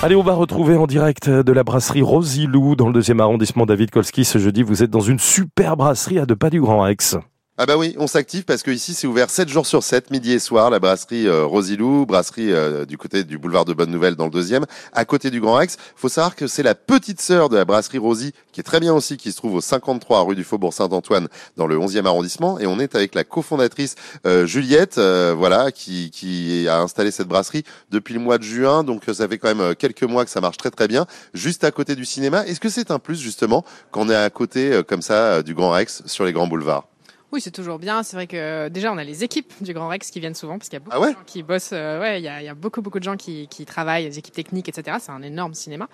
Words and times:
Allez, 0.00 0.14
on 0.14 0.22
va 0.22 0.34
retrouver 0.34 0.76
en 0.76 0.86
direct 0.86 1.28
de 1.28 1.52
la 1.52 1.64
brasserie 1.64 2.02
Rosilou 2.02 2.76
dans 2.76 2.86
le 2.86 2.92
deuxième 2.92 3.18
arrondissement 3.18 3.66
David 3.66 3.90
Kolski 3.90 4.24
ce 4.24 4.38
jeudi. 4.38 4.62
Vous 4.62 4.84
êtes 4.84 4.90
dans 4.90 5.00
une 5.00 5.18
super 5.18 5.76
brasserie 5.76 6.20
à 6.20 6.24
deux 6.24 6.36
pas 6.36 6.50
du 6.50 6.60
Grand 6.60 6.82
Rex. 6.82 7.16
Ah 7.60 7.66
bah 7.66 7.76
oui, 7.76 7.96
on 7.98 8.06
s'active 8.06 8.44
parce 8.44 8.62
que 8.62 8.70
ici 8.70 8.94
c'est 8.94 9.08
ouvert 9.08 9.30
7 9.30 9.48
jours 9.48 9.66
sur 9.66 9.82
7, 9.82 10.12
midi 10.12 10.30
et 10.30 10.38
soir, 10.38 10.70
la 10.70 10.78
brasserie 10.78 11.26
euh, 11.26 11.44
Rosilou, 11.44 12.06
brasserie 12.06 12.52
euh, 12.52 12.84
du 12.84 12.96
côté 12.96 13.24
du 13.24 13.36
boulevard 13.36 13.64
de 13.64 13.72
Bonne 13.72 13.90
Nouvelle 13.90 14.14
dans 14.14 14.26
le 14.26 14.30
deuxième, 14.30 14.64
à 14.92 15.04
côté 15.04 15.28
du 15.28 15.40
Grand 15.40 15.54
Rex. 15.54 15.76
Faut 15.96 16.08
savoir 16.08 16.36
que 16.36 16.46
c'est 16.46 16.62
la 16.62 16.76
petite 16.76 17.20
sœur 17.20 17.48
de 17.48 17.56
la 17.56 17.64
brasserie 17.64 17.98
Rosy, 17.98 18.32
qui 18.52 18.60
est 18.60 18.62
très 18.62 18.78
bien 18.78 18.94
aussi, 18.94 19.16
qui 19.16 19.32
se 19.32 19.38
trouve 19.38 19.54
au 19.54 19.60
53 19.60 20.22
rue 20.22 20.36
du 20.36 20.44
Faubourg 20.44 20.72
Saint-Antoine 20.72 21.26
dans 21.56 21.66
le 21.66 21.76
11e 21.76 22.06
arrondissement. 22.06 22.60
Et 22.60 22.68
on 22.68 22.78
est 22.78 22.94
avec 22.94 23.16
la 23.16 23.24
cofondatrice 23.24 23.96
euh, 24.24 24.46
Juliette, 24.46 25.00
voilà, 25.00 25.72
qui, 25.72 26.12
qui 26.12 26.68
a 26.68 26.78
installé 26.78 27.10
cette 27.10 27.26
brasserie 27.26 27.64
depuis 27.90 28.14
le 28.14 28.20
mois 28.20 28.38
de 28.38 28.44
juin. 28.44 28.84
Donc 28.84 29.02
ça 29.12 29.26
fait 29.26 29.38
quand 29.38 29.52
même 29.52 29.74
quelques 29.74 30.04
mois 30.04 30.24
que 30.24 30.30
ça 30.30 30.40
marche 30.40 30.58
très 30.58 30.70
très 30.70 30.86
bien, 30.86 31.06
juste 31.34 31.64
à 31.64 31.72
côté 31.72 31.96
du 31.96 32.04
cinéma. 32.04 32.46
Est-ce 32.46 32.60
que 32.60 32.68
c'est 32.68 32.92
un 32.92 33.00
plus 33.00 33.20
justement 33.20 33.64
qu'on 33.90 34.08
est 34.10 34.14
à 34.14 34.30
côté 34.30 34.80
comme 34.86 35.02
ça 35.02 35.42
du 35.42 35.54
Grand 35.54 35.70
Rex 35.70 36.04
sur 36.06 36.24
les 36.24 36.32
grands 36.32 36.46
boulevards? 36.46 36.86
Oui, 37.32 37.40
c'est 37.40 37.50
toujours 37.50 37.78
bien. 37.78 38.02
C'est 38.02 38.16
vrai 38.16 38.26
que 38.26 38.68
déjà, 38.68 38.92
on 38.92 38.98
a 38.98 39.04
les 39.04 39.24
équipes 39.24 39.52
du 39.60 39.72
Grand 39.74 39.88
Rex 39.88 40.10
qui 40.10 40.20
viennent 40.20 40.34
souvent, 40.34 40.58
parce 40.58 40.68
qu'il 40.68 40.78
y 40.78 40.82
a 40.82 40.84
beaucoup 40.84 40.96
Ah 40.96 41.00
ouais 41.00 41.10
de 41.10 41.14
gens 41.14 41.24
qui 41.26 41.42
bossent. 41.42 41.70
euh, 41.72 42.00
ouais, 42.00 42.20
il 42.20 42.24
y 42.24 42.28
a, 42.28 42.42
y 42.42 42.48
a 42.48 42.54
beaucoup, 42.54 42.80
beaucoup 42.80 42.98
de 42.98 43.04
gens 43.04 43.16
qui, 43.16 43.48
qui 43.48 43.64
travaillent, 43.66 44.04
les 44.04 44.18
équipes 44.18 44.34
techniques, 44.34 44.68
etc. 44.68 44.96
C'est 45.00 45.12
un 45.12 45.22
énorme 45.22 45.54
cinéma. 45.54 45.88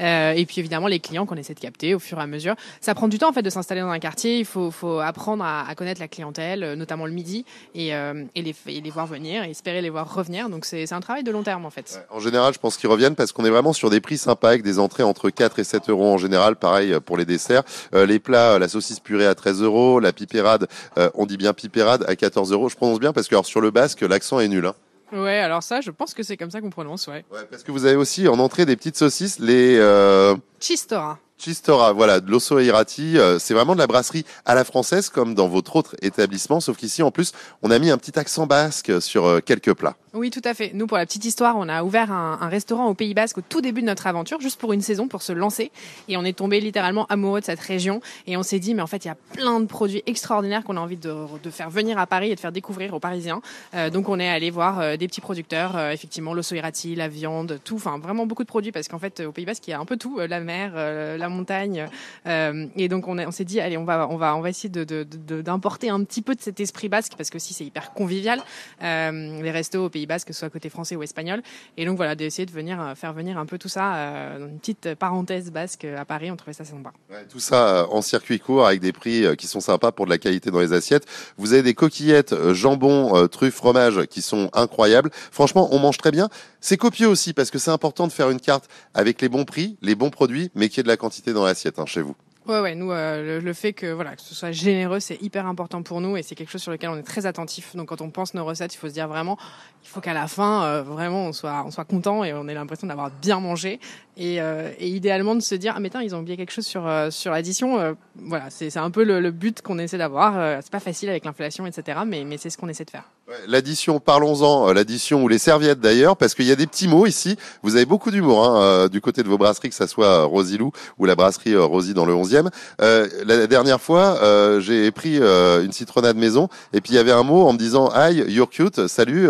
Euh, 0.00 0.32
et 0.32 0.44
puis 0.46 0.58
évidemment, 0.58 0.86
les 0.88 1.00
clients 1.00 1.26
qu'on 1.26 1.36
essaie 1.36 1.54
de 1.54 1.60
capter 1.60 1.94
au 1.94 1.98
fur 1.98 2.18
et 2.18 2.22
à 2.22 2.26
mesure. 2.26 2.54
Ça 2.80 2.94
prend 2.94 3.08
du 3.08 3.18
temps 3.18 3.28
en 3.28 3.32
fait 3.32 3.42
de 3.42 3.50
s'installer 3.50 3.80
dans 3.82 3.90
un 3.90 3.98
quartier. 3.98 4.38
Il 4.38 4.44
faut, 4.44 4.70
faut 4.70 4.98
apprendre 5.00 5.44
à, 5.44 5.68
à 5.68 5.74
connaître 5.74 6.00
la 6.00 6.08
clientèle, 6.08 6.64
euh, 6.64 6.76
notamment 6.76 7.06
le 7.06 7.12
midi, 7.12 7.44
et, 7.74 7.94
euh, 7.94 8.24
et, 8.34 8.42
les, 8.42 8.54
et 8.66 8.80
les 8.80 8.90
voir 8.90 9.06
venir, 9.06 9.44
et 9.44 9.50
espérer 9.50 9.82
les 9.82 9.90
voir 9.90 10.12
revenir. 10.12 10.48
Donc 10.48 10.64
c'est 10.64 10.86
c'est 10.86 10.94
un 10.94 11.00
travail 11.00 11.22
de 11.22 11.30
long 11.30 11.42
terme 11.42 11.66
en 11.66 11.70
fait. 11.70 12.04
En 12.10 12.20
général, 12.20 12.52
je 12.52 12.58
pense 12.58 12.76
qu'ils 12.76 12.88
reviennent 12.90 13.14
parce 13.14 13.32
qu'on 13.32 13.44
est 13.44 13.50
vraiment 13.50 13.72
sur 13.72 13.90
des 13.90 14.00
prix 14.00 14.18
sympas 14.18 14.48
avec 14.48 14.62
des 14.62 14.78
entrées 14.78 15.02
entre 15.04 15.30
4 15.30 15.58
et 15.60 15.64
7 15.64 15.88
euros 15.90 16.12
en 16.12 16.18
général. 16.18 16.56
Pareil 16.56 16.96
pour 17.04 17.16
les 17.16 17.24
desserts. 17.24 17.62
Euh, 17.94 18.06
les 18.06 18.18
plats, 18.18 18.58
la 18.58 18.68
saucisse 18.68 18.98
purée 18.98 19.26
à 19.26 19.34
13 19.34 19.62
euros, 19.62 20.00
la 20.00 20.12
pipérade, 20.12 20.66
euh, 20.98 21.10
on 21.14 21.26
dit 21.26 21.36
bien 21.36 21.52
pipérade 21.52 22.04
à 22.08 22.16
14 22.16 22.52
euros. 22.52 22.68
Je 22.68 22.76
prononce 22.76 23.00
bien 23.00 23.12
parce 23.12 23.28
que 23.28 23.34
alors, 23.34 23.46
sur 23.46 23.60
le 23.60 23.70
basque, 23.70 24.00
l'accent 24.02 24.40
est 24.40 24.48
nul. 24.48 24.66
Hein. 24.66 24.74
Ouais, 25.12 25.38
alors 25.38 25.62
ça, 25.62 25.80
je 25.80 25.90
pense 25.90 26.14
que 26.14 26.22
c'est 26.22 26.36
comme 26.36 26.50
ça 26.50 26.60
qu'on 26.60 26.70
prononce, 26.70 27.08
ouais. 27.08 27.24
Ouais, 27.32 27.40
parce 27.50 27.64
que 27.64 27.72
vous 27.72 27.84
avez 27.84 27.96
aussi 27.96 28.28
en 28.28 28.38
entrée 28.38 28.64
des 28.64 28.76
petites 28.76 28.96
saucisses, 28.96 29.40
les 29.40 29.76
euh, 29.78 30.36
Chistora. 30.60 31.18
Chistora, 31.36 31.92
voilà, 31.92 32.20
de 32.20 32.30
l'osso 32.30 32.58
irati. 32.60 33.16
euh, 33.18 33.38
c'est 33.38 33.54
vraiment 33.54 33.74
de 33.74 33.80
la 33.80 33.86
brasserie 33.86 34.24
à 34.44 34.54
la 34.54 34.62
française 34.62 35.08
comme 35.08 35.34
dans 35.34 35.48
votre 35.48 35.74
autre 35.74 35.96
établissement, 36.02 36.60
sauf 36.60 36.76
qu'ici 36.76 37.02
en 37.02 37.10
plus, 37.10 37.32
on 37.62 37.70
a 37.70 37.78
mis 37.78 37.90
un 37.90 37.98
petit 37.98 38.18
accent 38.18 38.46
basque 38.46 39.00
sur 39.00 39.24
euh, 39.24 39.40
quelques 39.40 39.72
plats. 39.74 39.96
Oui, 40.12 40.30
tout 40.30 40.40
à 40.44 40.54
fait. 40.54 40.72
Nous, 40.74 40.88
pour 40.88 40.96
la 40.98 41.06
petite 41.06 41.24
histoire, 41.24 41.56
on 41.56 41.68
a 41.68 41.84
ouvert 41.84 42.10
un, 42.10 42.38
un 42.40 42.48
restaurant 42.48 42.88
au 42.88 42.94
Pays 42.94 43.14
Basque 43.14 43.38
au 43.38 43.42
tout 43.42 43.60
début 43.60 43.80
de 43.80 43.86
notre 43.86 44.08
aventure, 44.08 44.40
juste 44.40 44.58
pour 44.58 44.72
une 44.72 44.80
saison, 44.80 45.06
pour 45.06 45.22
se 45.22 45.32
lancer. 45.32 45.70
Et 46.08 46.16
on 46.16 46.24
est 46.24 46.36
tombé 46.36 46.58
littéralement 46.60 47.06
amoureux 47.06 47.38
de 47.38 47.44
cette 47.44 47.60
région. 47.60 48.00
Et 48.26 48.36
on 48.36 48.42
s'est 48.42 48.58
dit, 48.58 48.74
mais 48.74 48.82
en 48.82 48.88
fait, 48.88 49.04
il 49.04 49.08
y 49.08 49.10
a 49.12 49.16
plein 49.34 49.60
de 49.60 49.66
produits 49.66 50.02
extraordinaires 50.06 50.64
qu'on 50.64 50.76
a 50.76 50.80
envie 50.80 50.96
de, 50.96 51.14
de 51.40 51.50
faire 51.50 51.70
venir 51.70 51.96
à 51.96 52.08
Paris 52.08 52.32
et 52.32 52.34
de 52.34 52.40
faire 52.40 52.50
découvrir 52.50 52.92
aux 52.92 52.98
Parisiens. 52.98 53.40
Euh, 53.74 53.88
donc, 53.88 54.08
on 54.08 54.18
est 54.18 54.28
allé 54.28 54.50
voir 54.50 54.80
euh, 54.80 54.96
des 54.96 55.06
petits 55.06 55.20
producteurs, 55.20 55.76
euh, 55.76 55.92
effectivement, 55.92 56.34
l'osso 56.34 56.56
la 56.96 57.06
viande, 57.08 57.60
tout. 57.62 57.76
Enfin, 57.76 58.00
vraiment 58.00 58.26
beaucoup 58.26 58.42
de 58.42 58.48
produits 58.48 58.72
parce 58.72 58.88
qu'en 58.88 58.98
fait, 58.98 59.20
au 59.20 59.30
Pays 59.30 59.46
Basque, 59.46 59.68
il 59.68 59.70
y 59.70 59.74
a 59.74 59.78
un 59.78 59.84
peu 59.84 59.96
tout, 59.96 60.18
euh, 60.18 60.26
la 60.26 60.40
mer, 60.40 60.72
euh, 60.74 61.16
la 61.18 61.28
montagne. 61.28 61.86
Euh, 62.26 62.66
et 62.74 62.88
donc, 62.88 63.06
on, 63.06 63.16
on 63.16 63.30
s'est 63.30 63.44
dit, 63.44 63.60
allez, 63.60 63.76
on 63.76 63.84
va, 63.84 64.08
on 64.10 64.16
va, 64.16 64.34
on 64.34 64.40
va 64.40 64.50
essayer 64.50 64.68
de, 64.70 64.82
de- 64.82 65.04
de- 65.04 65.40
d'importer 65.40 65.88
un 65.88 66.02
petit 66.02 66.22
peu 66.22 66.34
de 66.34 66.40
cet 66.40 66.58
esprit 66.58 66.88
basque 66.88 67.12
parce 67.16 67.30
que 67.30 67.38
si 67.38 67.54
c'est 67.54 67.64
hyper 67.64 67.92
convivial, 67.92 68.42
les 68.80 69.50
restos 69.52 69.84
au 69.84 69.88
Pays 69.88 69.99
Basque, 70.06 70.28
que 70.28 70.32
ce 70.32 70.40
soit 70.40 70.50
côté 70.50 70.68
français 70.68 70.96
ou 70.96 71.02
espagnol. 71.02 71.42
Et 71.76 71.84
donc 71.84 71.96
voilà, 71.96 72.14
d'essayer 72.14 72.46
de 72.46 72.50
venir 72.50 72.80
euh, 72.80 72.94
faire 72.94 73.12
venir 73.12 73.38
un 73.38 73.46
peu 73.46 73.58
tout 73.58 73.68
ça 73.68 73.94
euh, 73.94 74.38
dans 74.38 74.48
une 74.48 74.58
petite 74.58 74.94
parenthèse 74.94 75.50
basque 75.50 75.84
euh, 75.84 75.98
à 75.98 76.04
Paris. 76.04 76.30
On 76.30 76.36
trouvait 76.36 76.52
ça 76.52 76.64
sympa. 76.64 76.92
Ouais, 77.10 77.24
tout 77.28 77.40
ça 77.40 77.86
en 77.90 78.02
circuit 78.02 78.40
court 78.40 78.66
avec 78.66 78.80
des 78.80 78.92
prix 78.92 79.36
qui 79.36 79.46
sont 79.46 79.60
sympas 79.60 79.92
pour 79.92 80.06
de 80.06 80.10
la 80.10 80.18
qualité 80.18 80.50
dans 80.50 80.60
les 80.60 80.72
assiettes. 80.72 81.06
Vous 81.36 81.52
avez 81.52 81.62
des 81.62 81.74
coquillettes, 81.74 82.34
jambon, 82.52 83.28
truffes, 83.28 83.54
fromage 83.54 84.06
qui 84.06 84.22
sont 84.22 84.50
incroyables. 84.52 85.10
Franchement, 85.12 85.68
on 85.72 85.78
mange 85.78 85.98
très 85.98 86.10
bien. 86.10 86.28
C'est 86.60 86.76
copieux 86.76 87.08
aussi 87.08 87.32
parce 87.32 87.50
que 87.50 87.58
c'est 87.58 87.70
important 87.70 88.06
de 88.06 88.12
faire 88.12 88.30
une 88.30 88.40
carte 88.40 88.68
avec 88.94 89.20
les 89.20 89.28
bons 89.28 89.44
prix, 89.44 89.76
les 89.82 89.94
bons 89.94 90.10
produits, 90.10 90.50
mais 90.54 90.68
qu'il 90.68 90.78
y 90.78 90.80
ait 90.80 90.84
de 90.84 90.88
la 90.88 90.96
quantité 90.96 91.32
dans 91.32 91.44
l'assiette 91.44 91.78
hein, 91.78 91.86
chez 91.86 92.02
vous. 92.02 92.14
Ouais, 92.46 92.58
ouais, 92.60 92.74
nous, 92.74 92.90
euh, 92.90 93.38
le, 93.38 93.44
le 93.44 93.52
fait 93.52 93.74
que 93.74 93.92
voilà 93.92 94.16
que 94.16 94.22
ce 94.22 94.34
soit 94.34 94.50
généreux, 94.50 94.98
c'est 94.98 95.20
hyper 95.22 95.46
important 95.46 95.82
pour 95.82 96.00
nous 96.00 96.16
et 96.16 96.22
c'est 96.22 96.34
quelque 96.34 96.50
chose 96.50 96.62
sur 96.62 96.72
lequel 96.72 96.88
on 96.88 96.96
est 96.96 97.02
très 97.02 97.26
attentif. 97.26 97.76
Donc, 97.76 97.88
quand 97.88 98.00
on 98.00 98.10
pense 98.10 98.32
nos 98.32 98.44
recettes, 98.46 98.74
il 98.74 98.78
faut 98.78 98.88
se 98.88 98.94
dire 98.94 99.08
vraiment, 99.08 99.36
il 99.84 99.88
faut 99.88 100.00
qu'à 100.00 100.14
la 100.14 100.26
fin, 100.26 100.64
euh, 100.64 100.82
vraiment, 100.82 101.26
on 101.26 101.32
soit, 101.32 101.62
on 101.66 101.70
soit 101.70 101.84
content 101.84 102.24
et 102.24 102.32
on 102.32 102.48
ait 102.48 102.54
l'impression 102.54 102.86
d'avoir 102.86 103.10
bien 103.10 103.40
mangé. 103.40 103.78
Et, 104.16 104.40
euh, 104.40 104.72
et 104.78 104.88
idéalement 104.88 105.34
de 105.34 105.40
se 105.40 105.54
dire, 105.54 105.74
ah 105.76 105.80
mais 105.80 105.90
tiens, 105.90 106.02
ils 106.02 106.14
ont 106.14 106.20
oublié 106.20 106.38
quelque 106.38 106.50
chose 106.52 106.66
sur 106.66 106.86
euh, 106.86 107.10
sur 107.10 107.30
l'addition. 107.30 107.78
Euh, 107.78 107.92
voilà, 108.16 108.48
c'est 108.48 108.70
c'est 108.70 108.78
un 108.78 108.90
peu 108.90 109.04
le, 109.04 109.20
le 109.20 109.30
but 109.30 109.60
qu'on 109.60 109.78
essaie 109.78 109.98
d'avoir. 109.98 110.38
Euh, 110.38 110.58
c'est 110.62 110.72
pas 110.72 110.80
facile 110.80 111.10
avec 111.10 111.26
l'inflation, 111.26 111.66
etc. 111.66 112.00
Mais 112.06 112.24
mais 112.24 112.38
c'est 112.38 112.50
ce 112.50 112.56
qu'on 112.56 112.68
essaie 112.68 112.84
de 112.86 112.90
faire. 112.90 113.04
L'addition, 113.46 114.00
parlons-en, 114.00 114.68
euh, 114.68 114.72
l'addition 114.72 115.22
ou 115.22 115.28
les 115.28 115.38
serviettes 115.38 115.80
d'ailleurs, 115.80 116.16
parce 116.16 116.34
qu'il 116.34 116.46
y 116.46 116.52
a 116.52 116.56
des 116.56 116.66
petits 116.66 116.88
mots 116.88 117.06
ici. 117.06 117.36
Vous 117.62 117.76
avez 117.76 117.84
beaucoup 117.84 118.10
d'humour 118.10 118.44
hein, 118.44 118.60
euh, 118.60 118.88
du 118.88 119.00
côté 119.00 119.22
de 119.22 119.28
vos 119.28 119.38
brasseries, 119.38 119.68
que 119.68 119.74
ça 119.74 119.86
soit 119.86 120.06
euh, 120.06 120.24
Rosilou 120.24 120.72
ou 120.98 121.06
la 121.06 121.14
brasserie 121.14 121.56
Rosy 121.56 121.94
dans 121.94 122.06
le 122.06 122.12
11e. 122.12 122.48
Euh, 122.80 123.08
la 123.24 123.46
dernière 123.46 123.80
fois, 123.80 124.18
j'ai 124.60 124.90
pris 124.90 125.18
une 125.18 125.72
citronnade 125.72 126.16
maison 126.16 126.48
et 126.72 126.80
puis 126.80 126.92
il 126.92 126.96
y 126.96 126.98
avait 126.98 127.12
un 127.12 127.22
mot 127.22 127.46
en 127.46 127.52
me 127.52 127.58
disant 127.58 127.90
"Hi, 127.94 128.14
you're 128.28 128.48
cute, 128.48 128.86
salut, 128.88 129.28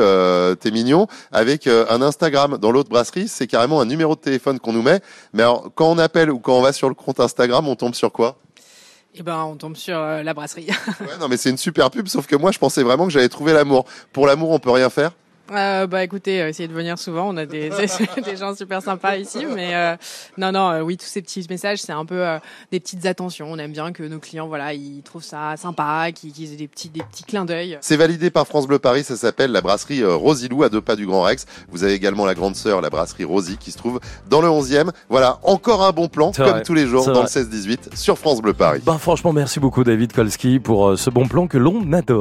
t'es 0.60 0.70
mignon", 0.70 1.06
avec 1.32 1.66
un 1.66 2.02
Instagram. 2.02 2.58
Dans 2.58 2.70
l'autre 2.70 2.88
brasserie, 2.88 3.28
c'est 3.28 3.46
carrément 3.46 3.80
un 3.80 3.86
numéro 3.86 4.14
de 4.14 4.20
téléphone 4.20 4.58
qu'on 4.58 4.72
nous 4.72 4.82
met. 4.82 5.00
Mais 5.32 5.42
alors, 5.42 5.70
quand 5.74 5.86
on 5.86 5.98
appelle 5.98 6.30
ou 6.30 6.38
quand 6.38 6.56
on 6.56 6.62
va 6.62 6.72
sur 6.72 6.88
le 6.88 6.94
compte 6.94 7.20
Instagram, 7.20 7.66
on 7.68 7.76
tombe 7.76 7.94
sur 7.94 8.12
quoi? 8.12 8.36
Et 9.14 9.22
ben, 9.22 9.42
on 9.44 9.56
tombe 9.56 9.76
sur 9.76 9.98
euh, 9.98 10.22
la 10.22 10.34
brasserie. 10.34 10.68
Ouais, 11.00 11.18
non, 11.18 11.28
mais 11.28 11.36
c'est 11.36 11.50
une 11.50 11.58
super 11.58 11.90
pub. 11.90 12.06
Sauf 12.08 12.26
que 12.26 12.36
moi, 12.36 12.52
je 12.52 12.58
pensais 12.58 12.82
vraiment 12.82 13.06
que 13.06 13.10
j'allais 13.12 13.28
trouver 13.28 13.52
l'amour. 13.52 13.84
Pour 14.12 14.26
l'amour, 14.26 14.50
on 14.50 14.58
peut 14.58 14.70
rien 14.70 14.90
faire. 14.90 15.12
Euh, 15.50 15.86
bah 15.86 16.04
écoutez, 16.04 16.40
euh, 16.42 16.48
essayez 16.48 16.68
de 16.68 16.72
venir 16.72 16.98
souvent. 16.98 17.28
On 17.28 17.36
a 17.36 17.46
des, 17.50 17.70
des 18.24 18.36
gens 18.36 18.54
super 18.54 18.82
sympas 18.82 19.16
ici, 19.16 19.44
mais 19.54 19.74
euh, 19.74 19.96
non, 20.38 20.52
non, 20.52 20.70
euh, 20.70 20.80
oui, 20.82 20.96
tous 20.96 21.06
ces 21.06 21.22
petits 21.22 21.46
messages, 21.50 21.80
c'est 21.82 21.92
un 21.92 22.04
peu 22.04 22.26
euh, 22.26 22.38
des 22.70 22.80
petites 22.80 23.06
attentions. 23.06 23.46
On 23.50 23.58
aime 23.58 23.72
bien 23.72 23.92
que 23.92 24.02
nos 24.02 24.18
clients, 24.18 24.48
voilà, 24.48 24.74
ils 24.74 25.02
trouvent 25.02 25.24
ça 25.24 25.56
sympa, 25.56 26.12
qu'ils 26.12 26.52
aient 26.52 26.56
des 26.56 26.68
petits, 26.68 26.88
des 26.88 27.02
petits 27.02 27.24
clins 27.24 27.44
d'œil. 27.44 27.78
C'est 27.80 27.96
validé 27.96 28.30
par 28.30 28.46
France 28.46 28.66
Bleu 28.66 28.78
Paris, 28.78 29.04
ça 29.04 29.16
s'appelle 29.16 29.52
la 29.52 29.60
brasserie 29.60 30.04
Rosilou 30.04 30.62
à 30.62 30.68
deux 30.68 30.80
pas 30.80 30.96
du 30.96 31.06
Grand 31.06 31.22
Rex. 31.22 31.46
Vous 31.70 31.84
avez 31.84 31.94
également 31.94 32.26
la 32.26 32.34
grande 32.34 32.56
sœur, 32.56 32.80
la 32.80 32.90
brasserie 32.90 33.24
Rosy, 33.24 33.56
qui 33.58 33.72
se 33.72 33.78
trouve 33.78 34.00
dans 34.28 34.40
le 34.40 34.48
11e. 34.48 34.90
Voilà, 35.08 35.38
encore 35.42 35.84
un 35.84 35.92
bon 35.92 36.08
plan, 36.08 36.32
comme 36.32 36.46
vrai, 36.46 36.62
tous 36.62 36.74
les 36.74 36.86
jours, 36.86 37.06
dans 37.06 37.24
vrai. 37.24 37.28
le 37.34 37.42
16-18, 37.42 37.96
sur 37.96 38.18
France 38.18 38.40
Bleu 38.40 38.52
Paris. 38.52 38.80
Bah 38.84 38.98
franchement, 38.98 39.32
merci 39.32 39.60
beaucoup 39.60 39.84
David 39.84 40.12
Kolski 40.12 40.60
pour 40.60 40.98
ce 40.98 41.10
bon 41.10 41.26
plan 41.26 41.46
que 41.46 41.58
l'on 41.58 41.92
adore. 41.92 42.20